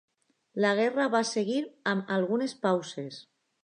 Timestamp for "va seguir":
1.17-1.61